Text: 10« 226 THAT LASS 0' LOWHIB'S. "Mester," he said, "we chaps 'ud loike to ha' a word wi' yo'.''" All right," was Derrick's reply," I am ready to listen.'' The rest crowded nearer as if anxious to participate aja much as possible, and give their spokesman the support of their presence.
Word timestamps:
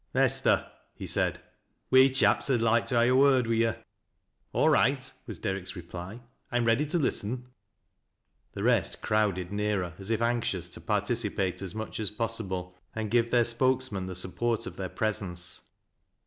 10« 0.15 0.41
226 0.41 0.43
THAT 0.43 0.49
LASS 0.49 0.55
0' 0.55 0.55
LOWHIB'S. 0.55 0.71
"Mester," 0.71 0.71
he 0.95 1.07
said, 1.07 1.43
"we 1.91 2.09
chaps 2.09 2.49
'ud 2.49 2.61
loike 2.61 2.85
to 2.87 2.95
ha' 2.95 3.03
a 3.03 3.11
word 3.11 3.45
wi' 3.45 3.53
yo'.''" 3.53 3.75
All 4.53 4.69
right," 4.69 5.11
was 5.27 5.37
Derrick's 5.37 5.75
reply," 5.75 6.21
I 6.51 6.57
am 6.57 6.65
ready 6.65 6.87
to 6.87 6.97
listen.'' 6.97 7.49
The 8.53 8.63
rest 8.63 9.03
crowded 9.03 9.51
nearer 9.51 9.93
as 9.99 10.09
if 10.09 10.19
anxious 10.19 10.69
to 10.69 10.81
participate 10.81 11.61
aja 11.61 11.77
much 11.77 11.99
as 11.99 12.09
possible, 12.09 12.75
and 12.95 13.11
give 13.11 13.29
their 13.29 13.43
spokesman 13.43 14.07
the 14.07 14.15
support 14.15 14.65
of 14.65 14.75
their 14.75 14.89
presence. 14.89 15.61